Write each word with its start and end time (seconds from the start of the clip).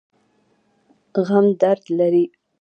غم 1.27 1.47
درد 1.61 1.81
دی. 2.11 2.25